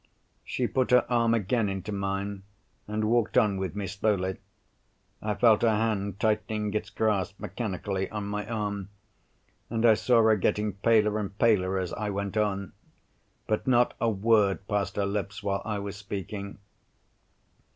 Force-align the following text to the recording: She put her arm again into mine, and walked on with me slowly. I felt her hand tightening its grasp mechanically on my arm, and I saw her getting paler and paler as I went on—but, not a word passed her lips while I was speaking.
She 0.43 0.65
put 0.65 0.89
her 0.89 1.05
arm 1.11 1.35
again 1.35 1.69
into 1.69 1.91
mine, 1.91 2.41
and 2.87 3.03
walked 3.07 3.37
on 3.37 3.57
with 3.57 3.75
me 3.75 3.85
slowly. 3.85 4.37
I 5.21 5.35
felt 5.35 5.61
her 5.61 5.69
hand 5.75 6.19
tightening 6.19 6.73
its 6.73 6.89
grasp 6.89 7.39
mechanically 7.39 8.09
on 8.09 8.25
my 8.25 8.47
arm, 8.49 8.89
and 9.69 9.85
I 9.85 9.93
saw 9.93 10.23
her 10.23 10.37
getting 10.37 10.73
paler 10.73 11.19
and 11.19 11.37
paler 11.37 11.77
as 11.77 11.93
I 11.93 12.09
went 12.09 12.35
on—but, 12.35 13.67
not 13.67 13.93
a 14.01 14.09
word 14.09 14.67
passed 14.67 14.95
her 14.95 15.05
lips 15.05 15.43
while 15.43 15.61
I 15.65 15.77
was 15.77 15.97
speaking. 15.97 16.57